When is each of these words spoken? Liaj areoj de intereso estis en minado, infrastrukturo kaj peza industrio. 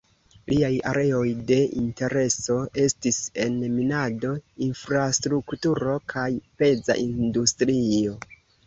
Liaj 0.51 0.69
areoj 0.91 1.25
de 1.51 1.57
intereso 1.81 2.57
estis 2.85 3.21
en 3.45 3.61
minado, 3.77 4.33
infrastrukturo 4.71 6.03
kaj 6.17 6.29
peza 6.63 6.99
industrio. 7.09 8.23